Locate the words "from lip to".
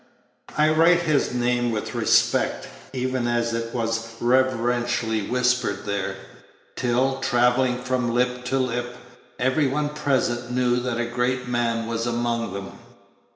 7.83-8.57